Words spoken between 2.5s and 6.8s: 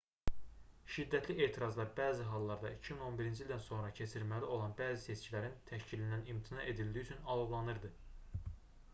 da 2011-ci ildən sonra keçirilməli olan bəzi seçkilərin təşkilindən imtina